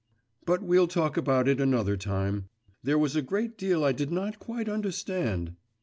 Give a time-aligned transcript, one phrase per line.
[0.47, 2.49] But we'll talk about it another time.
[2.81, 5.53] There was a great deal I did not quite understand.